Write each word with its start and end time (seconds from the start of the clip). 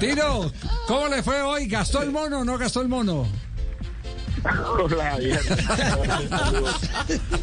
Tiro, 0.00 0.50
¿cómo 0.86 1.08
le 1.08 1.22
fue 1.22 1.42
hoy? 1.42 1.66
¿Gastó 1.66 2.02
el 2.02 2.10
mono 2.10 2.40
o 2.40 2.44
no 2.44 2.56
gastó 2.58 2.80
el 2.80 2.88
mono? 2.88 3.26
Hola, 4.78 5.18
bien. 5.18 5.38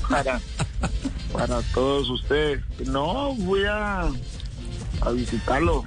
para, 0.10 0.40
para 1.32 1.62
todos 1.74 2.10
ustedes. 2.10 2.62
No, 2.88 3.36
voy 3.36 3.64
a, 3.70 4.02
a 5.02 5.10
visitarlo. 5.14 5.84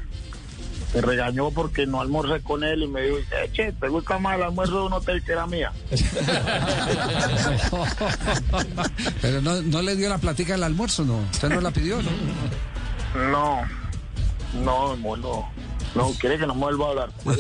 Me 0.95 1.01
regañó 1.01 1.51
porque 1.51 1.87
no 1.87 2.01
almorcé 2.01 2.41
con 2.43 2.65
él 2.65 2.83
y 2.83 2.89
me 2.89 3.03
dijo, 3.03 3.19
"Eh, 3.19 3.51
che, 3.53 3.73
¿te 3.73 3.89
gusta 3.89 4.19
más 4.19 4.37
el 4.37 4.43
almuerzo 4.45 4.81
de 4.81 4.87
un 4.87 4.93
hotel 4.93 5.23
que 5.25 5.33
era 5.33 5.47
mía? 5.47 5.73
Pero 9.23 9.41
no, 9.41 9.63
no 9.63 9.83
le 9.83 9.95
dio 9.97 10.09
la 10.09 10.19
platica 10.19 10.53
del 10.55 10.65
almuerzo, 10.65 11.05
¿no? 11.05 11.19
Usted 11.33 11.49
no 11.49 11.61
la 11.61 11.71
pidió, 11.71 11.99
¿no? 12.03 12.11
No, 13.31 13.63
no, 14.65 14.97
no. 15.17 15.49
No, 15.95 16.12
quiere 16.12 16.38
que 16.38 16.47
no 16.47 16.55
me 16.55 16.61
vuelva 16.61 16.87
a 16.87 16.91
hablar. 16.91 17.11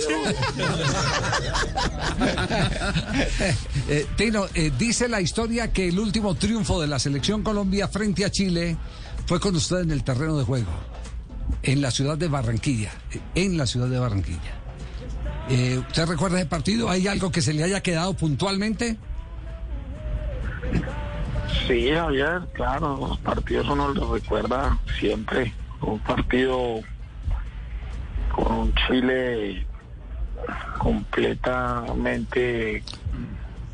Eh, 3.88 4.06
Tino, 4.16 4.44
eh, 4.54 4.70
dice 4.78 5.08
la 5.08 5.20
historia 5.20 5.72
que 5.72 5.88
el 5.88 5.98
último 5.98 6.36
triunfo 6.36 6.80
de 6.80 6.86
la 6.86 7.00
selección 7.00 7.42
Colombia 7.42 7.88
frente 7.88 8.24
a 8.24 8.30
Chile 8.30 8.76
fue 9.26 9.40
con 9.40 9.56
usted 9.56 9.80
en 9.80 9.90
el 9.90 10.04
terreno 10.04 10.38
de 10.38 10.44
juego, 10.44 10.70
en 11.62 11.80
la 11.80 11.90
ciudad 11.90 12.16
de 12.16 12.28
Barranquilla, 12.28 12.92
en 13.34 13.56
la 13.56 13.66
ciudad 13.66 13.88
de 13.88 13.98
Barranquilla. 13.98 14.60
Eh, 15.48 15.78
¿Usted 15.78 16.06
recuerda 16.06 16.38
ese 16.38 16.46
partido? 16.46 16.88
¿Hay 16.88 17.08
algo 17.08 17.32
que 17.32 17.42
se 17.42 17.52
le 17.52 17.64
haya 17.64 17.82
quedado 17.82 18.14
puntualmente? 18.14 18.96
Sí, 21.66 21.90
Javier, 21.90 22.42
claro, 22.52 22.96
los 22.96 23.18
partidos 23.18 23.68
uno 23.68 23.88
los 23.88 24.10
recuerda 24.10 24.78
siempre. 25.00 25.52
Un 25.80 25.98
partido 26.00 26.80
con 28.34 28.52
un 28.52 28.74
Chile 28.74 29.66
completamente 30.78 32.82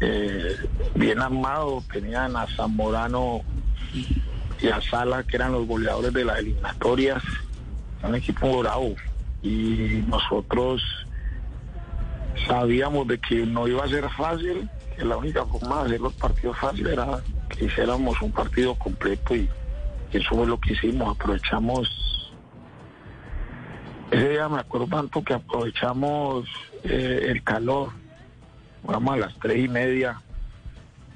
eh, 0.00 0.56
bien 0.94 1.20
armado. 1.20 1.82
Tenían 1.92 2.36
a 2.36 2.46
Zamorano 2.56 3.42
y 4.60 4.68
a 4.68 4.80
Sala, 4.80 5.24
que 5.24 5.36
eran 5.36 5.52
los 5.52 5.66
goleadores 5.66 6.12
de 6.12 6.24
las 6.24 6.38
eliminatorias. 6.38 7.22
Un 8.02 8.14
equipo 8.14 8.60
bravo. 8.60 8.94
Y 9.42 10.04
nosotros 10.08 10.82
sabíamos 12.46 13.06
de 13.08 13.18
que 13.18 13.46
no 13.46 13.68
iba 13.68 13.84
a 13.84 13.88
ser 13.88 14.08
fácil, 14.10 14.68
que 14.96 15.04
la 15.04 15.16
única 15.16 15.44
forma 15.44 15.80
de 15.80 15.86
hacer 15.86 16.00
los 16.00 16.14
partidos 16.14 16.58
fáciles 16.58 16.92
era 16.92 17.20
que 17.48 17.66
hiciéramos 17.66 18.20
un 18.22 18.32
partido 18.32 18.74
completo 18.74 19.34
y 19.34 19.48
eso 20.12 20.28
fue 20.30 20.46
lo 20.46 20.58
que 20.58 20.72
hicimos. 20.72 21.16
Aprovechamos, 21.16 21.88
ese 24.10 24.28
día 24.30 24.48
me 24.48 24.60
acuerdo 24.60 24.86
tanto 24.86 25.22
que 25.22 25.34
aprovechamos 25.34 26.46
eh, 26.84 27.26
el 27.28 27.42
calor, 27.42 27.90
vamos 28.84 29.14
a 29.14 29.16
las 29.16 29.34
tres 29.38 29.64
y 29.64 29.68
media 29.68 30.20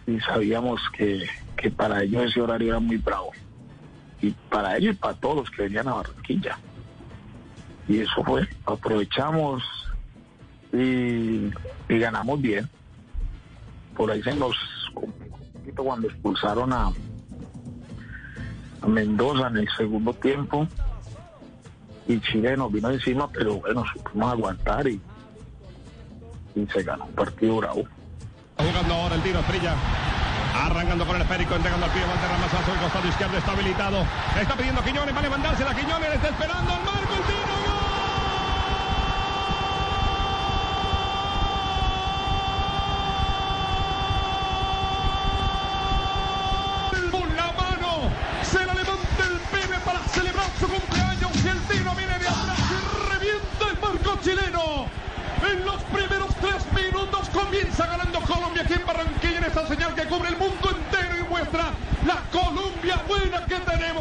y 0.07 0.19
sabíamos 0.21 0.81
que, 0.97 1.27
que 1.57 1.71
para 1.71 2.03
ellos 2.03 2.25
ese 2.25 2.41
horario 2.41 2.71
era 2.71 2.81
muy 2.81 2.97
bravo. 2.97 3.31
Y 4.21 4.31
para 4.51 4.77
ellos 4.77 4.95
y 4.95 4.99
para 4.99 5.15
todos 5.15 5.37
los 5.37 5.51
que 5.51 5.63
venían 5.63 5.89
a 5.89 5.95
Barranquilla. 5.95 6.59
Y 7.89 8.01
eso 8.01 8.23
fue, 8.25 8.47
aprovechamos 8.67 9.63
y, 10.73 11.51
ganamos 11.89 12.41
bien. 12.41 12.69
Por 13.97 14.11
ahí 14.11 14.23
se 14.23 14.35
nos 14.35 14.57
un 14.95 15.13
poquito 15.55 15.85
cuando 15.85 16.09
expulsaron 16.09 16.73
a 16.73 16.91
Mendoza 18.87 19.49
en 19.49 19.59
el 19.59 19.69
segundo 19.77 20.13
tiempo 20.15 20.67
y 22.11 22.21
Chile 22.21 22.57
nos 22.57 22.73
vino 22.73 22.91
encima, 22.91 23.29
pero 23.29 23.61
bueno, 23.61 23.85
supimos 23.93 24.33
aguantar 24.33 24.87
y, 24.89 25.01
y 26.57 26.67
se 26.67 26.83
ganó 26.83 27.05
un 27.05 27.13
partido 27.13 27.57
bravo. 27.59 27.85
Jugando 28.57 28.95
ahora 28.95 29.15
el 29.15 29.23
tiro 29.23 29.39
estrella. 29.41 29.75
Arrancando 30.53 31.07
con 31.07 31.17
el 31.17 31.23
esférico, 31.23 31.55
entregando 31.55 31.87
al 31.87 31.93
pie, 31.93 32.03
Valderrama 32.03 32.49
Sazo, 32.49 32.73
el 32.73 32.81
costado 32.81 33.09
izquierdo 33.09 33.39
está 33.39 33.53
habilitado. 33.53 34.05
Está 34.39 34.55
pidiendo 34.57 34.83
Quiñones, 34.83 35.15
vale 35.15 35.31
mandársela. 35.31 35.75
Quiñones 35.75 36.15
está 36.15 36.29
esperando 36.29 36.73
al 36.73 36.85
marco, 36.85 37.15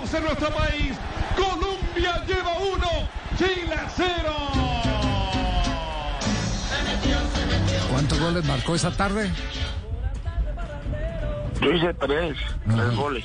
11 0.09 0.17
en 0.17 0.23
nuestro 0.23 0.49
país. 0.49 0.93
Colombia 1.35 2.25
lleva 2.25 2.57
uno, 2.57 3.09
Chile 3.37 3.75
cero. 3.95 4.35
¿Cuántos 7.91 8.19
goles 8.19 8.45
marcó 8.45 8.75
esa 8.75 8.91
tarde? 8.91 9.29
Yo 11.61 11.71
hice 11.71 11.93
tres, 11.93 12.37
tres 12.65 12.95
goles. 12.95 13.23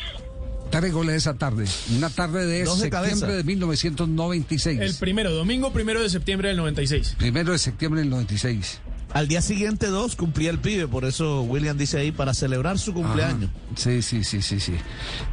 Tres 0.71 0.93
goles 0.93 1.17
esa 1.17 1.35
tarde, 1.35 1.67
una 1.97 2.11
tarde 2.11 2.47
de 2.47 2.67
septiembre 2.67 2.91
cabeza. 2.91 3.27
de 3.29 3.45
1996. 3.45 4.81
El 4.81 4.95
primero, 4.97 5.31
domingo 5.31 5.73
primero 5.73 6.03
de 6.03 6.11
septiembre 6.11 6.49
del 6.49 6.57
96. 6.59 7.15
Primero 7.19 7.53
de 7.53 7.59
septiembre 7.59 8.01
del 8.01 8.11
96. 8.11 8.81
Al 9.15 9.29
día 9.29 9.41
siguiente 9.41 9.87
dos 9.87 10.17
cumplía 10.17 10.51
el 10.51 10.59
pibe, 10.59 10.89
por 10.89 11.05
eso 11.05 11.43
William 11.43 11.79
dice 11.79 11.99
ahí 11.99 12.11
para 12.11 12.35
celebrar 12.35 12.81
su 12.81 12.93
cumpleaños. 12.93 13.49
Sí, 13.77 14.03
sí, 14.03 14.25
sí, 14.25 14.43
sí, 14.43 14.59
sí. 14.59 14.75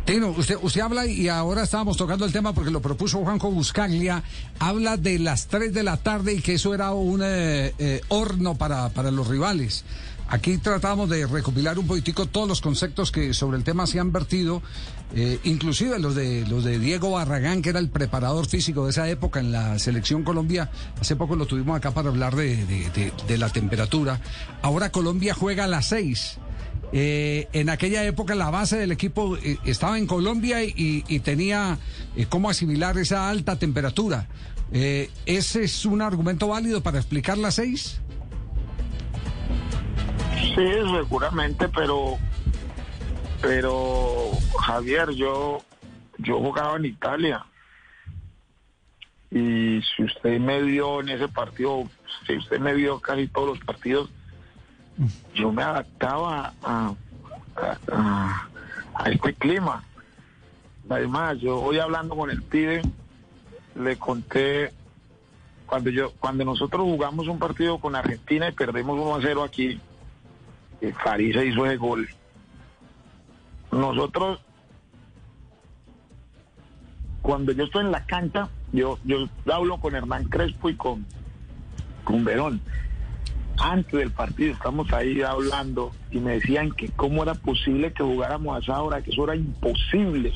Tino, 0.05 0.29
usted, 0.29 0.55
usted 0.61 0.81
habla 0.81 1.07
y 1.07 1.27
ahora 1.29 1.63
estábamos 1.63 1.97
tocando 1.97 2.23
el 2.23 2.31
tema 2.31 2.53
porque 2.53 2.69
lo 2.69 2.79
propuso 2.79 3.17
Juanjo 3.23 3.49
Buscaglia. 3.49 4.21
Habla 4.59 4.97
de 4.97 5.17
las 5.17 5.47
3 5.47 5.73
de 5.73 5.81
la 5.81 5.97
tarde 5.97 6.35
y 6.35 6.41
que 6.41 6.53
eso 6.53 6.75
era 6.75 6.91
un 6.91 7.21
eh, 7.23 7.73
eh, 7.79 8.01
horno 8.09 8.53
para, 8.53 8.89
para 8.89 9.09
los 9.09 9.27
rivales. 9.27 9.83
Aquí 10.31 10.57
tratamos 10.59 11.09
de 11.09 11.27
recopilar 11.27 11.77
un 11.77 11.85
poquitico 11.87 12.25
todos 12.25 12.47
los 12.47 12.61
conceptos 12.61 13.11
que 13.11 13.33
sobre 13.33 13.57
el 13.57 13.65
tema 13.65 13.85
se 13.85 13.99
han 13.99 14.13
vertido, 14.13 14.61
eh, 15.13 15.39
inclusive 15.43 15.99
los 15.99 16.15
de 16.15 16.45
los 16.47 16.63
de 16.63 16.79
Diego 16.79 17.11
Barragán, 17.11 17.61
que 17.61 17.67
era 17.69 17.79
el 17.79 17.89
preparador 17.89 18.47
físico 18.47 18.85
de 18.85 18.91
esa 18.91 19.09
época 19.09 19.41
en 19.41 19.51
la 19.51 19.77
selección 19.77 20.23
Colombia. 20.23 20.71
Hace 21.01 21.17
poco 21.17 21.35
lo 21.35 21.47
tuvimos 21.47 21.75
acá 21.75 21.91
para 21.91 22.07
hablar 22.07 22.33
de, 22.37 22.55
de- 23.27 23.37
la 23.37 23.49
temperatura. 23.49 24.21
Ahora 24.61 24.89
Colombia 24.89 25.33
juega 25.33 25.65
a 25.65 25.67
las 25.67 25.87
6. 25.87 26.37
Eh, 26.93 27.49
en 27.51 27.69
aquella 27.69 28.05
época 28.05 28.33
la 28.33 28.49
base 28.49 28.77
del 28.77 28.93
equipo 28.93 29.35
eh, 29.35 29.57
estaba 29.65 29.97
en 29.97 30.07
Colombia 30.07 30.63
y, 30.63 31.01
tenía 31.19 31.77
cómo 32.29 32.49
asimilar 32.49 32.97
esa 32.97 33.29
alta 33.29 33.59
temperatura. 33.59 34.29
¿Ese 34.71 35.63
es 35.65 35.85
un 35.85 36.01
argumento 36.01 36.47
válido 36.47 36.81
para 36.81 36.99
explicar 36.99 37.37
las 37.37 37.55
6? 37.55 37.99
Sí, 40.55 40.67
seguramente, 40.95 41.69
pero 41.69 42.19
pero 43.41 44.31
Javier, 44.59 45.09
yo 45.11 45.63
yo 46.19 46.39
jugaba 46.39 46.77
en 46.77 46.85
Italia 46.85 47.45
y 49.31 49.81
si 49.81 50.03
usted 50.03 50.39
me 50.39 50.61
vio 50.61 50.99
en 51.01 51.09
ese 51.09 51.27
partido, 51.29 51.83
si 52.27 52.35
usted 52.37 52.59
me 52.59 52.73
vio 52.73 52.99
casi 52.99 53.27
todos 53.27 53.49
los 53.49 53.59
partidos, 53.59 54.09
yo 55.33 55.51
me 55.51 55.63
adaptaba 55.63 56.53
a, 56.61 56.93
a, 57.55 57.77
a- 58.95 59.09
este 59.09 59.33
clima. 59.33 59.83
Además, 60.89 61.39
yo 61.39 61.59
hoy 61.61 61.79
hablando 61.79 62.15
con 62.15 62.29
el 62.29 62.43
pibe, 62.43 62.83
le 63.75 63.97
conté 63.97 64.73
cuando 65.65 65.89
yo 65.89 66.11
cuando 66.19 66.43
nosotros 66.43 66.81
jugamos 66.83 67.27
un 67.29 67.39
partido 67.39 67.79
con 67.79 67.95
Argentina 67.95 68.49
y 68.49 68.51
perdemos 68.51 68.99
1 68.99 69.15
a 69.15 69.21
0 69.21 69.43
aquí, 69.43 69.79
se 70.81 71.45
hizo 71.45 71.65
ese 71.65 71.77
gol. 71.77 72.09
Nosotros, 73.71 74.39
cuando 77.21 77.51
yo 77.51 77.65
estoy 77.65 77.85
en 77.85 77.91
la 77.91 78.05
cancha, 78.05 78.49
yo, 78.73 78.97
yo 79.05 79.29
hablo 79.51 79.77
con 79.77 79.95
Hernán 79.95 80.25
Crespo 80.25 80.69
y 80.69 80.75
con, 80.75 81.05
con 82.03 82.25
Verón. 82.25 82.61
Antes 83.59 83.91
del 83.91 84.11
partido 84.11 84.53
estamos 84.53 84.91
ahí 84.91 85.21
hablando 85.21 85.91
y 86.09 86.19
me 86.19 86.33
decían 86.33 86.71
que 86.71 86.89
cómo 86.89 87.21
era 87.21 87.35
posible 87.35 87.93
que 87.93 88.03
jugáramos 88.03 88.55
a 88.55 88.59
esa 88.59 88.81
hora, 88.81 89.01
que 89.01 89.11
eso 89.11 89.23
era 89.25 89.35
imposible. 89.35 90.33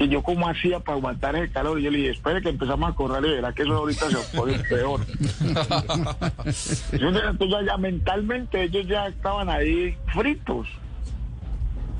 Que 0.00 0.08
yo 0.08 0.22
cómo 0.22 0.48
hacía 0.48 0.80
para 0.80 0.96
aguantar 0.96 1.36
ese 1.36 1.52
calor. 1.52 1.78
Y 1.78 1.82
yo 1.82 1.90
le 1.90 1.98
dije, 1.98 2.12
espere 2.12 2.40
que 2.40 2.48
empezamos 2.48 2.90
a 2.90 2.94
correr 2.94 3.22
y 3.22 3.32
verá 3.32 3.52
que 3.52 3.64
eso 3.64 3.74
ahorita 3.74 4.08
se 4.08 4.16
pone 4.34 4.58
peor. 4.60 5.00
Entonces 6.92 7.66
ya, 7.66 7.76
mentalmente 7.76 8.62
ellos 8.62 8.86
ya 8.86 9.08
estaban 9.08 9.50
ahí 9.50 9.94
fritos. 10.14 10.68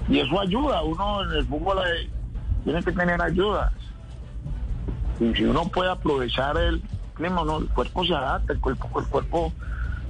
Y 0.08 0.20
eso 0.20 0.41
ayuda, 0.41 0.82
uno 0.82 1.25
en 1.25 1.32
el 1.32 1.44
fútbol 1.44 1.76
tiene 2.64 2.82
que 2.82 2.93
tener 2.93 3.20
ayudas. 3.20 3.70
Y 5.20 5.35
si 5.35 5.44
uno 5.44 5.69
puede 5.69 5.91
aprovechar 5.91 6.56
el, 6.56 6.81
clima, 7.12 7.44
no, 7.44 7.58
el 7.58 7.69
cuerpo 7.69 8.06
se 8.06 8.14
adapta, 8.14 8.55
el 8.55 8.61
cuerpo, 8.61 8.99
el 8.99 9.06
cuerpo, 9.08 9.52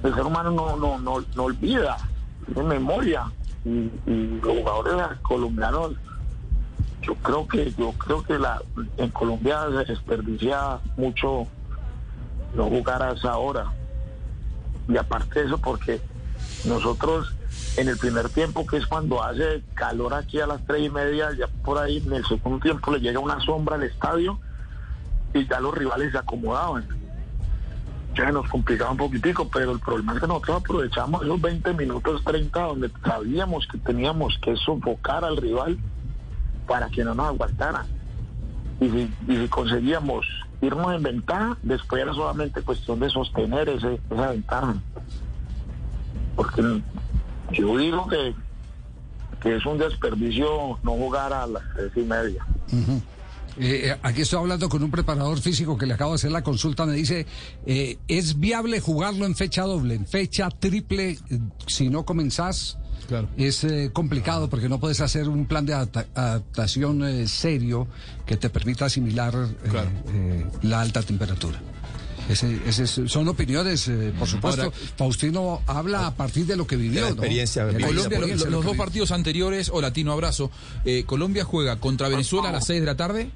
el 0.01 0.15
ser 0.15 0.23
humano 0.23 0.51
no, 0.51 0.77
no, 0.77 0.97
no, 0.97 1.25
no 1.35 1.43
olvida, 1.43 1.97
tiene 2.45 2.69
memoria. 2.69 3.29
Y, 3.65 3.91
y 4.07 4.39
los 4.41 4.59
jugadores 4.59 5.19
colombianos, 5.23 5.91
yo 7.01 7.15
creo 7.15 7.47
que, 7.47 7.73
yo 7.77 7.91
creo 7.93 8.23
que 8.23 8.37
la 8.37 8.61
en 8.97 9.09
Colombia 9.09 9.65
se 9.69 9.91
desperdicia 9.91 10.79
mucho 10.97 11.47
no 12.55 12.65
jugar 12.65 13.01
a 13.01 13.13
esa 13.13 13.37
hora. 13.37 13.65
Y 14.87 14.97
aparte 14.97 15.39
de 15.39 15.45
eso, 15.47 15.57
porque 15.57 16.01
nosotros 16.65 17.33
en 17.77 17.87
el 17.87 17.97
primer 17.97 18.29
tiempo, 18.29 18.65
que 18.65 18.77
es 18.77 18.85
cuando 18.85 19.23
hace 19.23 19.63
calor 19.73 20.13
aquí 20.13 20.39
a 20.39 20.47
las 20.47 20.65
tres 20.65 20.83
y 20.83 20.89
media, 20.89 21.29
ya 21.37 21.47
por 21.63 21.77
ahí 21.77 21.97
en 22.05 22.13
el 22.13 22.25
segundo 22.25 22.59
tiempo 22.59 22.91
le 22.91 22.99
llega 22.99 23.19
una 23.19 23.39
sombra 23.39 23.75
al 23.75 23.83
estadio 23.83 24.39
y 25.33 25.47
ya 25.47 25.59
los 25.59 25.73
rivales 25.73 26.11
se 26.11 26.17
acomodaban. 26.17 26.85
Ya 28.13 28.29
nos 28.31 28.47
complicaba 28.49 28.91
un 28.91 28.97
poquitico, 28.97 29.47
pero 29.47 29.71
el 29.71 29.79
problema 29.79 30.13
es 30.13 30.19
que 30.19 30.27
nosotros 30.27 30.57
aprovechamos 30.57 31.23
esos 31.23 31.39
20 31.39 31.73
minutos 31.73 32.21
30 32.25 32.59
donde 32.59 32.91
sabíamos 33.03 33.65
que 33.67 33.77
teníamos 33.77 34.37
que 34.41 34.55
sofocar 34.57 35.23
al 35.23 35.37
rival 35.37 35.77
para 36.71 36.87
que 36.89 37.03
no 37.03 37.13
nos 37.13 37.27
aguantara. 37.27 37.85
Y 38.79 38.89
si, 38.89 39.47
conseguíamos 39.49 40.25
irnos 40.61 40.95
en 40.95 41.03
ventaja, 41.03 41.57
después 41.63 42.01
era 42.01 42.13
solamente 42.13 42.61
cuestión 42.61 42.97
de 43.01 43.09
sostener 43.09 43.67
ese, 43.67 43.99
esa 44.09 44.29
ventaja. 44.29 44.75
Porque 46.33 46.81
yo 47.51 47.77
digo 47.77 48.07
que, 48.07 48.33
que 49.41 49.57
es 49.57 49.65
un 49.65 49.79
desperdicio 49.79 50.79
no 50.81 50.91
jugar 50.93 51.33
a 51.33 51.45
las 51.45 51.61
tres 51.75 51.91
y 51.97 52.03
media. 52.03 52.45
Eh, 53.59 53.93
aquí 54.01 54.21
estoy 54.21 54.39
hablando 54.39 54.69
con 54.69 54.81
un 54.81 54.91
preparador 54.91 55.41
físico 55.41 55.77
que 55.77 55.85
le 55.85 55.95
acabo 55.95 56.11
de 56.11 56.15
hacer 56.15 56.31
la 56.31 56.41
consulta. 56.41 56.85
Me 56.85 56.93
dice, 56.93 57.27
eh, 57.65 57.97
¿es 58.07 58.39
viable 58.39 58.79
jugarlo 58.79 59.25
en 59.25 59.35
fecha 59.35 59.63
doble, 59.63 59.95
en 59.95 60.07
fecha 60.07 60.47
triple? 60.49 61.17
eh, 61.29 61.39
Si 61.67 61.89
no 61.89 62.05
comenzás, 62.05 62.77
Claro. 63.07 63.27
es 63.37 63.63
eh, 63.63 63.89
complicado 63.93 64.49
porque 64.49 64.69
no 64.69 64.79
puedes 64.79 65.01
hacer 65.01 65.27
un 65.29 65.45
plan 65.45 65.65
de 65.65 65.73
adapta- 65.73 66.07
adaptación 66.15 67.03
eh, 67.05 67.27
serio 67.27 67.87
que 68.25 68.37
te 68.37 68.49
permita 68.49 68.85
asimilar 68.85 69.33
eh, 69.35 69.69
Claro. 69.69 69.89
la 70.61 70.81
alta 70.81 71.01
temperatura. 71.01 71.59
Ese- 72.29 72.59
ese 72.65 72.83
es- 72.83 73.01
son 73.11 73.27
opiniones, 73.27 73.87
eh, 73.89 74.13
por 74.17 74.27
supuesto. 74.27 74.63
Ahora- 74.63 74.75
Faustino 74.95 75.61
habla 75.67 76.07
a 76.07 76.15
partir 76.15 76.45
de 76.45 76.55
lo 76.55 76.65
que 76.65 76.77
vivió. 76.77 77.01
De 77.01 77.01
la 77.01 77.07
¿no? 77.09 77.13
experiencia, 77.15 77.65
De 77.65 77.73
la 77.79 77.87
Colombia, 77.87 78.17
experiencia, 78.17 78.49
los 78.49 78.63
dos 78.63 78.77
partidos 78.77 79.11
anteriores, 79.11 79.69
o 79.73 79.81
Latino 79.81 80.11
Abrazo, 80.13 80.49
eh, 80.85 81.03
Colombia 81.05 81.43
juega 81.43 81.77
contra 81.77 82.07
Venezuela 82.07 82.49
a 82.49 82.51
las 82.53 82.65
6 82.67 82.79
de 82.79 82.85
la 82.85 82.95
tarde 82.95 83.31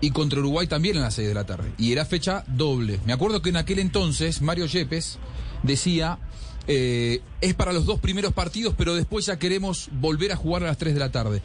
y 0.00 0.12
contra 0.12 0.38
Uruguay 0.38 0.66
también 0.68 0.96
a 0.96 1.00
las 1.00 1.14
6 1.14 1.28
de 1.28 1.34
la 1.34 1.44
tarde. 1.44 1.72
Y 1.76 1.92
era 1.92 2.06
fecha 2.06 2.44
doble. 2.46 3.00
Me 3.04 3.12
acuerdo 3.12 3.42
que 3.42 3.50
en 3.50 3.56
aquel 3.56 3.80
entonces 3.80 4.40
Mario 4.40 4.64
Yepes 4.66 5.18
decía, 5.62 6.18
eh, 6.72 7.20
es 7.40 7.54
para 7.54 7.72
los 7.72 7.84
dos 7.84 7.98
primeros 7.98 8.32
partidos, 8.32 8.74
pero 8.78 8.94
después 8.94 9.26
ya 9.26 9.38
queremos 9.38 9.88
volver 9.92 10.30
a 10.30 10.36
jugar 10.36 10.62
a 10.62 10.66
las 10.66 10.78
3 10.78 10.94
de 10.94 11.00
la 11.00 11.10
tarde. 11.10 11.42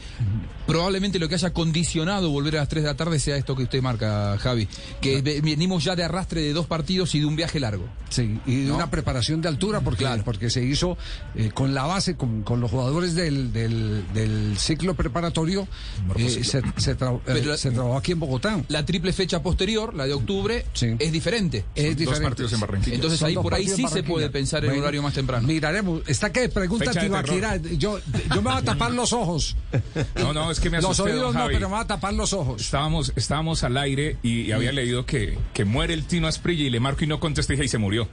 Probablemente 0.68 1.18
lo 1.20 1.28
que 1.30 1.36
haya 1.36 1.52
condicionado 1.54 2.30
volver 2.30 2.58
a 2.58 2.60
las 2.60 2.70
3 2.70 2.84
de 2.84 2.90
la 2.90 2.96
tarde 2.96 3.20
sea 3.20 3.38
esto 3.38 3.56
que 3.56 3.64
usted 3.64 3.82
marca, 3.82 4.38
Javi, 4.40 4.68
que 5.02 5.22
ve- 5.22 5.42
venimos 5.42 5.84
ya 5.84 5.96
de 5.96 6.04
arrastre 6.04 6.42
de 6.42 6.54
dos 6.54 6.68
partidos 6.68 7.16
y 7.16 7.20
de 7.22 7.26
un 7.26 7.36
viaje 7.36 7.60
largo. 7.60 7.88
Sí, 8.10 8.40
y 8.46 8.62
de 8.64 8.70
¿No? 8.70 8.76
una 8.76 8.92
preparación 8.92 9.42
de 9.42 9.48
altura, 9.48 9.82
porque, 9.82 10.04
Claro. 10.04 10.24
porque 10.24 10.50
se 10.50 10.64
hizo 10.64 10.98
eh, 11.36 11.50
con 11.54 11.74
la 11.74 11.84
base, 11.84 12.16
con, 12.16 12.44
con 12.44 12.60
los 12.62 12.70
jugadores 12.72 13.16
del, 13.16 13.52
del, 13.54 14.04
del 14.14 14.58
ciclo 14.60 14.94
preparatorio, 14.96 15.68
eh, 16.16 16.30
se, 16.30 16.44
se, 16.44 16.62
tra- 16.98 17.18
eh, 17.18 17.22
Pero 17.26 17.46
la- 17.52 17.58
se 17.58 17.72
trabajó 17.72 17.98
aquí 17.98 18.12
en 18.12 18.20
Bogotá. 18.20 18.62
La 18.68 18.86
triple 18.86 19.12
fecha 19.14 19.42
posterior, 19.42 19.94
la 19.96 20.06
de 20.06 20.14
octubre, 20.14 20.66
Sí. 20.74 20.96
es 21.00 21.12
diferente. 21.12 21.66
Es 21.74 21.86
Dos 21.90 21.96
diferente. 21.98 22.24
partidos 22.30 22.54
en 22.54 22.60
Barranquilla. 22.60 22.96
Entonces 22.96 23.20
Son 23.20 23.30
ahí 23.30 23.36
por 23.36 23.54
ahí 23.54 23.68
sí 23.68 23.86
se 23.88 24.04
puede 24.04 24.30
pensar 24.30 24.64
en 24.64 24.70
un 24.72 24.76
Bueno, 24.76 24.84
horario 24.84 25.02
más 25.04 25.15
temprano. 25.16 25.48
Miraremos. 25.48 26.02
Está 26.08 26.32
que 26.32 26.48
pregunta 26.50 26.92
Tibaquira. 26.92 27.58
Yo, 27.58 27.98
yo 28.00 28.36
me 28.42 28.52
voy 28.52 28.60
a 28.60 28.62
tapar 28.62 28.92
los 28.92 29.12
ojos. 29.14 29.56
No, 30.16 30.34
no, 30.34 30.50
es 30.52 30.60
que 30.60 30.70
me 30.70 30.78
Los 30.82 30.92
asusté, 30.92 31.12
don 31.12 31.20
oídos 31.20 31.36
no, 31.36 31.48
pero 31.48 31.70
me 31.70 31.76
voy 31.76 31.84
a 31.84 31.88
tapar 31.88 32.14
los 32.14 32.34
ojos. 32.34 32.62
Estábamos, 32.62 33.12
estábamos 33.16 33.64
al 33.64 33.78
aire 33.78 34.18
y, 34.24 34.42
y 34.42 34.52
había 34.52 34.72
leído 34.72 35.06
que, 35.06 35.38
que 35.54 35.66
muere 35.66 35.94
el 35.94 36.06
Tino 36.06 36.28
Asprilla 36.28 36.64
y 36.64 36.70
le 36.70 36.80
marco 36.80 37.04
y 37.04 37.08
no 37.08 37.20
contesta 37.20 37.54
y 37.54 37.56
dije, 37.56 37.66
y 37.66 37.70
se 37.70 37.78
murió. 37.78 38.08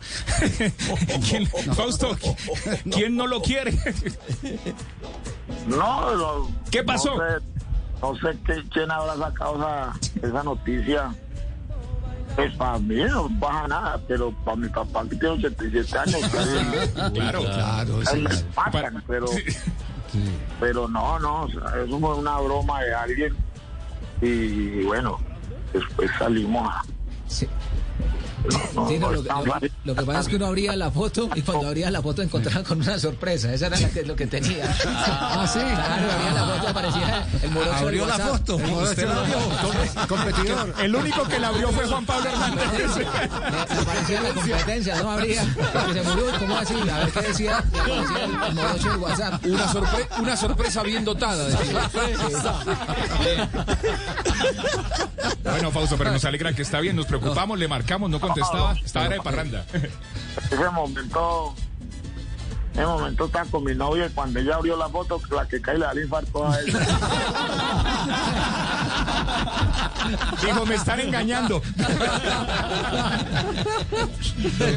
¿Quién, 1.28 1.46
Fausto, 1.74 2.16
¿quién 2.90 3.16
no 3.16 3.26
lo 3.26 3.40
quiere? 3.42 3.72
No, 5.66 6.14
no- 6.16 6.50
¿Qué 6.70 6.82
pasó? 6.82 7.14
No 7.16 7.20
sé, 7.38 7.44
no 8.00 8.14
sé 8.32 8.38
qué- 8.46 8.62
quién 8.72 8.90
habrá 8.90 9.16
sacado 9.16 9.56
esa, 9.56 10.26
esa 10.26 10.42
noticia. 10.42 11.14
Pues 12.34 12.54
para 12.56 12.78
mí 12.78 12.96
no 13.04 13.28
baja 13.28 13.68
nada, 13.68 14.00
pero 14.08 14.32
para 14.44 14.56
mi 14.56 14.68
papá 14.68 15.02
que 15.02 15.16
tiene 15.16 15.34
87 15.34 15.98
años, 15.98 16.20
claro. 17.14 17.40
Claro, 17.42 17.98
casi 18.04 18.16
sí. 18.16 18.22
le 18.22 18.44
matan, 18.56 19.04
pero, 19.06 19.26
pero 20.58 20.88
no, 20.88 21.18
no, 21.18 21.48
fue 21.48 22.14
una 22.14 22.38
broma 22.40 22.82
de 22.82 22.94
alguien 22.94 23.36
y 24.22 24.84
bueno, 24.84 25.18
después 25.72 26.10
salimos 26.18 26.68
a... 26.68 26.82
Sí. 27.26 27.46
Sí, 28.88 28.98
no, 28.98 29.12
lo, 29.12 29.22
lo- 29.84 29.94
que 29.94 30.02
pasa 30.02 30.18
es 30.20 30.26
que 30.28 30.34
uno 30.34 30.46
abría 30.46 30.74
la 30.74 30.90
foto 30.90 31.30
y 31.36 31.42
cuando 31.42 31.68
abría 31.68 31.92
la 31.92 32.02
foto 32.02 32.22
encontraba 32.22 32.64
con 32.64 32.80
una 32.80 32.98
sorpresa. 32.98 33.54
Esa 33.54 33.68
era 33.68 33.78
la 33.78 33.88
que, 33.88 34.02
lo 34.02 34.16
que 34.16 34.26
tenía. 34.26 34.64
Ah, 34.84 35.46
sí. 35.50 35.60
Claro, 35.60 36.10
abría 36.12 36.32
la 36.32 36.46
foto 36.46 36.68
aparecía 36.68 37.26
el 37.40 37.50
morocho 37.52 37.72
Abrió 37.74 38.04
la 38.06 38.18
foto. 38.18 38.56
Usted 38.56 39.06
la. 39.06 39.14
Com- 40.02 40.06
competidor. 40.08 40.74
El 40.80 40.96
único 40.96 41.22
que 41.28 41.38
la 41.38 41.48
abrió 41.48 41.68
fue 41.70 41.86
Juan 41.86 42.04
Pablo 42.04 42.30
Hernández. 42.30 42.66
Aparecía 43.80 44.20
la 44.22 44.30
competencia, 44.30 45.02
no 45.02 45.10
abría. 45.12 45.44
Porque 45.72 45.92
se 45.92 46.02
murió, 46.02 46.24
¿cómo 46.40 46.56
así? 46.58 46.74
A 46.90 46.98
ver 46.98 47.10
qué 47.12 47.20
decía. 47.20 47.64
El, 47.86 47.92
el 48.48 48.54
morocho 48.54 48.88
del 48.90 48.98
WhatsApp. 48.98 49.46
Una, 49.46 49.66
sorpre- 49.68 50.08
una 50.20 50.36
sorpresa 50.36 50.82
bien 50.82 51.04
dotada. 51.04 51.48
Bueno, 55.44 55.70
Fausto, 55.70 55.96
pero 55.98 56.10
nos 56.12 56.24
alegra 56.24 56.52
que 56.52 56.62
está 56.62 56.80
bien. 56.80 56.96
Nos 56.96 57.06
preocupamos, 57.06 57.58
le 57.58 57.68
marcamos, 57.68 57.81
no 58.08 58.20
contestaba. 58.20 58.74
Estaba 58.84 59.06
era 59.06 59.14
de 59.16 59.22
parranda. 59.22 59.66
ese 60.50 60.70
momento 60.70 61.54
ese 62.72 62.86
momento 62.86 63.26
estaba 63.26 63.44
con 63.46 63.64
mi 63.64 63.74
novia 63.74 64.06
y 64.06 64.10
cuando 64.10 64.38
ella 64.40 64.56
abrió 64.56 64.76
la 64.76 64.88
foto 64.88 65.20
la 65.30 65.46
que 65.46 65.60
cae 65.60 65.74
le 65.74 65.84
da 65.84 65.92
el 65.92 66.04
infarto 66.04 66.48
a 66.48 66.58
ella 66.58 66.78
Dijo, 70.42 70.66
me 70.66 70.74
están 70.74 71.00
engañando. 71.00 71.60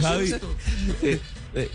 Javi, 0.01 0.35
eh, 1.01 1.19
eh, 1.55 1.71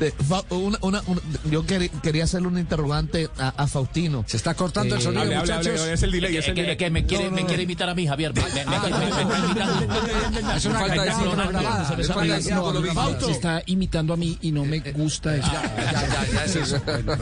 eh, 0.00 0.12
Fa- 0.28 0.44
una- 0.50 0.78
una- 0.82 1.02
una- 1.06 1.20
yo 1.50 1.64
quería, 1.66 1.88
quería 2.02 2.24
hacerle 2.24 2.48
un 2.48 2.58
interrogante 2.58 3.28
a, 3.38 3.48
a 3.48 3.66
Faustino. 3.66 4.24
Se 4.26 4.36
está 4.36 4.54
cortando 4.54 4.94
el 4.94 5.00
Eh, 5.00 5.04
sonido, 5.04 5.22
Hable, 5.22 5.36
hable, 5.36 5.52
muchachos. 5.54 5.80
hable. 5.80 5.92
Es 5.94 6.02
el 6.02 6.10
delay, 6.12 6.36
es 6.36 6.48
el 6.48 6.54
delay. 6.54 6.90
me 6.90 7.06
quiere, 7.06 7.30
me 7.30 7.44
quiere 7.46 7.62
invitar 7.62 7.88
a 7.88 7.94
mí, 7.94 8.06
Javier. 8.06 8.32
Me, 8.34 8.42
me- 8.42 8.48
me-. 8.66 8.66
Es 10.56 10.64
una 10.64 10.78
Falta 10.80 11.04
lo 12.72 12.82
vi. 12.82 12.88
Se 13.24 13.30
está 13.32 13.62
imitando 13.66 14.12
a 14.14 14.16
mí 14.16 14.38
y 14.40 14.52
no 14.52 14.64
me 14.64 14.80
gusta 14.80 15.36
eso. 15.36 15.50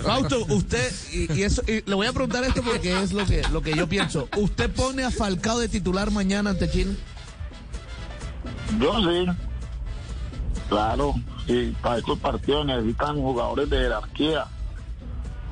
Fausto, 0.03 0.45
usted, 0.49 0.93
y, 1.13 1.43
eso, 1.43 1.63
y 1.67 1.83
le 1.89 1.95
voy 1.95 2.07
a 2.07 2.13
preguntar 2.13 2.45
esto 2.45 2.63
porque 2.63 3.03
es 3.03 3.13
lo 3.13 3.25
que, 3.27 3.43
lo 3.53 3.63
que 3.63 3.75
yo 3.77 3.89
pienso. 3.89 4.29
¿Usted 4.37 4.71
pone 4.71 5.05
a 5.05 5.11
Falcao 5.11 5.59
de 5.59 5.69
titular 5.69 6.11
mañana 6.11 6.51
ante 6.51 6.71
Chile? 6.71 6.95
yo 8.81 8.93
sí 9.01 9.27
claro 10.69 11.15
y 11.47 11.71
para 11.73 11.99
estos 11.99 12.19
partidos 12.19 12.67
necesitan 12.67 13.17
jugadores 13.17 13.69
de 13.71 13.79
jerarquía 13.79 14.47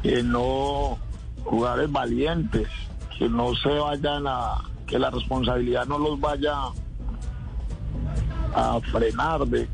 que 0.02 0.22
no 0.22 0.98
jugadores 1.44 1.90
valientes 1.90 2.68
que 3.18 3.28
no 3.28 3.54
se 3.54 3.68
vayan 3.68 4.26
a 4.26 4.62
que 4.86 4.98
la 4.98 5.10
responsabilidad 5.10 5.86
no 5.86 5.98
los 5.98 6.20
vaya 6.20 6.54
a 8.54 8.80
frenar 8.90 9.46
de, 9.46 9.68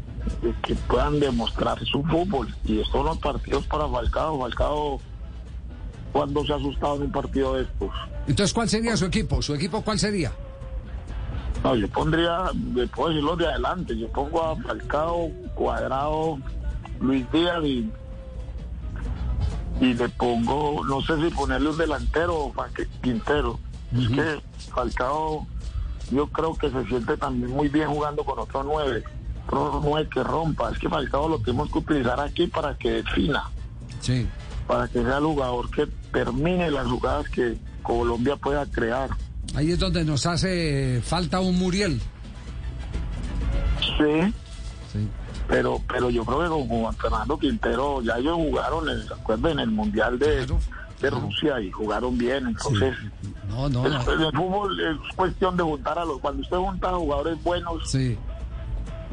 que 0.63 0.75
puedan 0.75 1.19
demostrar 1.19 1.79
su 1.87 2.03
fútbol 2.05 2.55
y 2.65 2.79
estos 2.81 2.93
son 2.93 3.07
los 3.07 3.19
partidos 3.19 3.67
para 3.67 3.89
Falcao 3.89 4.41
Falcao 4.41 5.01
cuando 6.13 6.45
se 6.45 6.53
ha 6.53 6.57
asustado 6.57 6.97
en 6.97 7.03
un 7.03 7.13
partido 7.13 7.55
de 7.55 7.63
estos 7.63 7.91
Entonces, 8.27 8.53
¿cuál 8.53 8.69
sería 8.69 8.97
su 8.97 9.07
equipo? 9.07 9.43
¿Su 9.43 9.55
equipo 9.55 9.83
cuál 9.83 9.99
sería? 9.99 10.33
No, 11.65 11.75
yo 11.75 11.89
pondría, 11.89 12.51
puedo 12.95 13.09
decirlo 13.11 13.37
de 13.37 13.47
adelante, 13.47 13.97
yo 13.99 14.09
pongo 14.09 14.43
a 14.43 14.57
Falcao, 14.57 15.31
Cuadrado, 15.55 16.39
Luis 17.01 17.31
Díaz 17.33 17.65
y, 17.65 17.91
y 19.81 19.95
le 19.95 20.09
pongo, 20.11 20.85
no 20.85 21.01
sé 21.03 21.17
si 21.21 21.35
ponerle 21.35 21.71
un 21.71 21.79
delantero 21.79 22.37
o 22.37 22.55
Quintero. 23.03 23.59
Es 23.97 24.09
que 24.09 24.41
Falcao 24.73 25.47
yo 26.11 26.27
creo 26.29 26.55
que 26.55 26.71
se 26.71 26.85
siente 26.87 27.17
también 27.17 27.51
muy 27.51 27.69
bien 27.69 27.89
jugando 27.89 28.23
con 28.25 28.39
otro 28.39 28.63
nueve, 28.63 29.03
otro 29.47 29.81
nueve 29.85 30.09
que 30.13 30.23
rompa. 30.23 30.71
Es 30.71 30.79
que 30.79 30.89
Falcao 30.89 31.29
lo 31.29 31.39
tenemos 31.41 31.71
que 31.71 31.79
utilizar 31.79 32.21
aquí 32.21 32.47
para 32.47 32.77
que 32.79 32.91
defina, 33.03 33.45
Sí. 34.01 34.29
para 34.67 34.87
que 34.89 35.03
sea 35.03 35.19
el 35.19 35.25
jugador 35.25 35.71
que 35.71 35.87
termine 36.13 36.71
las 36.71 36.87
jugadas 36.87 37.29
que 37.31 37.59
Colombia 37.83 38.37
pueda 38.37 38.65
crear. 38.67 39.11
Ahí 39.55 39.73
es 39.73 39.79
donde 39.79 40.05
nos 40.05 40.27
hace 40.27 41.01
falta 41.03 41.41
un 41.41 41.59
Muriel. 41.59 42.01
Sí, 43.81 44.33
Sí. 44.93 45.09
pero 45.49 45.81
pero 45.89 46.11
yo 46.11 46.25
creo 46.25 46.43
que 46.43 46.49
con 46.49 46.69
Juan 46.69 46.95
Fernando 46.97 47.39
Quintero 47.39 48.01
ya 48.03 48.19
ellos 48.19 48.37
jugaron, 48.37 48.87
¿se 49.07 49.13
acuerdan? 49.13 49.53
En 49.53 49.59
el 49.61 49.71
Mundial 49.71 50.19
de, 50.19 50.45
Claro. 50.47 50.59
de 51.01 51.11
Rusia 51.11 51.61
y 51.61 51.71
jugaron 51.71 52.17
bien, 52.17 52.47
entonces... 52.47 52.95
No, 53.49 53.69
no, 53.69 53.89
no. 53.89 54.13
El, 54.13 54.23
el 54.23 54.33
fútbol 54.33 54.79
es 54.81 55.15
cuestión 55.17 55.57
de 55.57 55.63
juntar 55.63 55.99
a 55.99 56.05
los... 56.05 56.19
Cuando 56.21 56.43
usted 56.43 56.57
junta 56.57 56.91
a 56.91 56.95
jugadores 56.95 57.43
buenos, 57.43 57.91
Sí. 57.91 58.17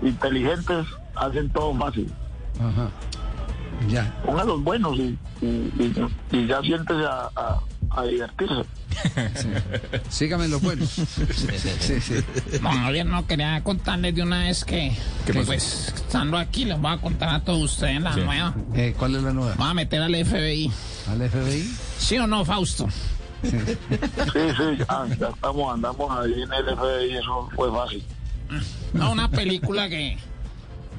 inteligentes, 0.03 0.85
hacen 1.15 1.49
todo 1.49 1.73
fácil. 1.75 2.11
Ajá. 2.59 2.89
Ya. 3.89 4.13
Ponga 4.25 4.43
los 4.43 4.63
buenos 4.63 4.97
y, 4.97 5.17
y, 5.41 5.45
y- 5.45 6.09
y 6.31 6.47
ya 6.47 6.61
siéntese 6.61 7.05
a, 7.05 7.29
a- 7.35 7.59
a 7.97 8.03
divertirse. 8.03 8.63
Sígame 10.09 10.47
los 10.47 10.61
buenos. 10.61 10.89
Sí, 10.89 12.01
sí. 12.01 12.15
Don 12.61 12.71
Javier, 12.71 13.05
no 13.05 13.27
quería 13.27 13.61
contarles 13.63 14.15
de 14.15 14.23
una 14.23 14.43
vez 14.43 14.63
que, 14.63 14.95
¿Qué 15.25 15.33
que, 15.33 15.43
pues 15.43 15.93
estando 15.95 16.37
aquí 16.37 16.65
les 16.65 16.79
voy 16.79 16.93
a 16.93 16.97
contar 16.97 17.29
a 17.29 17.43
todos 17.43 17.63
ustedes 17.73 18.01
la 18.01 18.15
nueva. 18.15 18.55
Eh, 18.73 18.95
¿Cuál 18.97 19.15
es 19.15 19.23
la 19.23 19.33
nueva? 19.33 19.55
Voy 19.55 19.67
a 19.69 19.73
meter 19.73 20.01
al 20.01 20.15
FBI. 20.15 20.71
¿Al 21.09 21.29
FBI? 21.29 21.75
¿Sí 21.97 22.17
o 22.17 22.27
no, 22.27 22.45
Fausto? 22.45 22.87
Sí, 23.43 23.51
sí, 23.51 24.77
ya, 24.79 25.05
ya 25.19 25.27
estamos, 25.29 25.73
andamos 25.73 26.11
ahí 26.17 26.41
en 26.41 26.53
el 26.53 26.75
FBI 26.75 27.17
eso 27.17 27.49
fue 27.55 27.71
fácil. 27.71 28.03
No, 28.93 29.11
una 29.11 29.29
película 29.29 29.89
que 29.89 30.17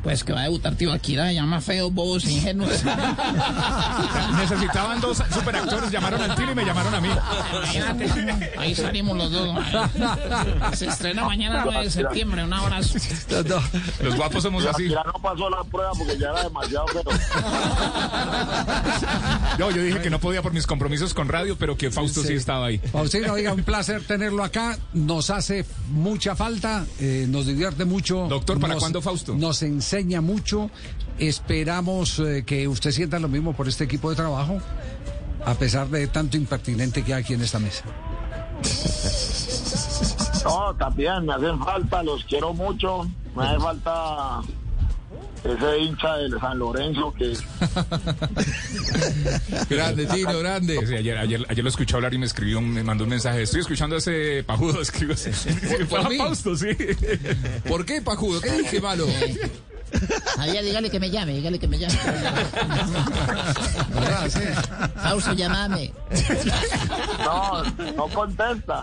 pues 0.02 0.22
que 0.24 0.32
va 0.32 0.40
a 0.40 0.42
debutar 0.44 0.74
Tibaquira, 0.76 1.26
se 1.28 1.34
llama 1.34 1.60
Feos, 1.60 1.92
Bobos 1.92 2.24
e 2.26 2.32
Ingenuos. 2.32 2.70
Necesitaban 4.38 5.00
dos 5.00 5.22
superactores, 5.32 5.90
llamaron 5.90 6.20
al 6.22 6.34
tiro 6.36 6.52
y 6.52 6.54
me 6.54 6.64
llamaron 6.64 6.94
a 6.94 7.00
mí. 7.00 7.08
Imagínate, 7.52 8.52
ahí 8.58 8.74
salimos 8.74 9.16
los 9.16 9.30
dos. 9.32 9.58
Se 10.74 10.86
estrena 10.86 11.24
mañana 11.24 11.62
9 11.64 11.84
de 11.84 11.90
septiembre, 11.90 12.44
un 12.44 12.52
abrazo. 12.52 12.98
Los 14.00 14.14
guapos 14.16 14.42
somos 14.42 14.64
así. 14.66 14.88
ya 14.88 15.02
no 15.04 15.12
pasó 15.20 15.50
la 15.50 15.64
prueba 15.64 15.90
porque 15.98 16.16
ya 16.18 16.30
era 16.30 16.44
demasiado, 16.44 16.86
pero 16.92 17.10
Yo, 19.58 19.70
yo 19.76 19.82
dije 19.82 20.00
que 20.00 20.10
no 20.10 20.20
podía 20.20 20.42
por 20.42 20.52
mis 20.52 20.66
compromisos 20.66 21.14
con 21.14 21.28
radio, 21.28 21.56
pero 21.58 21.76
que 21.76 21.90
Fausto 21.90 22.20
sí, 22.22 22.28
Sí. 22.28 22.34
estaba 22.34 22.66
ahí. 22.66 22.78
Faustino, 22.78 23.32
oiga, 23.32 23.52
un 23.52 23.62
placer 23.62 24.04
tenerlo 24.04 24.44
acá. 24.44 24.78
Nos 24.92 25.30
hace 25.30 25.64
mucha 25.90 26.34
falta, 26.36 26.84
eh, 27.00 27.26
nos 27.28 27.46
divierte 27.46 27.84
mucho. 27.84 28.26
Doctor, 28.28 28.60
¿para 28.60 28.74
Nos- 28.74 28.82
cuándo, 28.82 29.00
Fausto? 29.02 29.34
Nos 29.34 29.62
enseña 29.62 29.85
mucho. 30.20 30.70
Esperamos 31.18 32.18
eh, 32.18 32.44
que 32.46 32.68
usted 32.68 32.90
sienta 32.90 33.18
lo 33.18 33.28
mismo 33.28 33.54
por 33.54 33.68
este 33.68 33.84
equipo 33.84 34.10
de 34.10 34.16
trabajo, 34.16 34.58
a 35.44 35.54
pesar 35.54 35.88
de 35.88 36.06
tanto 36.08 36.36
impertinente 36.36 37.02
que 37.02 37.14
hay 37.14 37.22
aquí 37.22 37.32
en 37.34 37.40
esta 37.42 37.58
mesa. 37.58 37.84
no, 40.44 40.74
también 40.76 41.24
me 41.24 41.32
hacen 41.34 41.58
falta, 41.64 42.02
los 42.02 42.22
quiero 42.24 42.52
mucho. 42.52 43.08
Me 43.34 43.44
hace 43.46 43.58
falta 43.58 44.40
ese 45.44 45.78
hincha 45.78 46.16
del 46.16 46.38
San 46.40 46.58
Lorenzo 46.58 47.12
que 47.14 47.32
Grande, 49.70 50.06
Tino, 50.06 50.38
grande. 50.38 50.86
Sí, 50.86 50.94
ayer, 50.94 51.16
ayer, 51.18 51.44
ayer 51.48 51.64
lo 51.64 51.70
escuché 51.70 51.94
hablar 51.96 52.12
y 52.14 52.18
me 52.18 52.26
escribió, 52.26 52.58
un- 52.58 52.72
me 52.72 52.82
mandó 52.82 53.04
un 53.04 53.10
mensaje. 53.10 53.42
Estoy 53.42 53.60
escuchando 53.60 53.96
a 53.96 53.98
ese 53.98 54.42
pajudo? 54.44 54.78
Fausto, 56.18 56.56
sí. 56.56 56.68
¿Por 57.68 57.84
qué, 57.86 58.00
Pajudo? 58.02 58.40
¿Qué 58.40 58.52
dije 58.58 58.80
malo? 58.80 59.06
Javier, 60.36 60.64
dígale 60.64 60.90
que 60.90 61.00
me 61.00 61.10
llame, 61.10 61.32
dígale 61.34 61.58
que 61.58 61.68
me 61.68 61.78
llame. 61.78 61.94
Fausto, 64.96 65.32
llamame. 65.32 65.92
no, 67.24 67.62
no 67.96 68.08
contesta. 68.08 68.82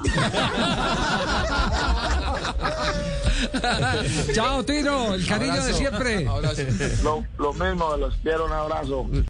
Chao, 4.34 4.64
Tino, 4.64 5.14
el 5.14 5.28
cariño 5.28 5.64
de 5.64 5.74
siempre. 5.74 6.26
Lo, 7.04 7.24
lo 7.38 7.54
mismo, 7.54 7.98
los 7.98 8.16
quiero, 8.24 8.46
un 8.46 8.54
abrazo. 8.54 9.06